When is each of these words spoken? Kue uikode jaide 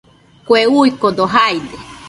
Kue 0.45 0.61
uikode 0.79 1.23
jaide 1.33 1.77